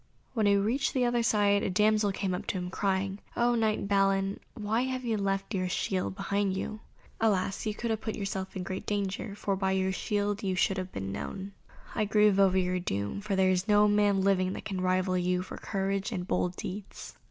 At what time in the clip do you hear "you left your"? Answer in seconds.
5.05-5.65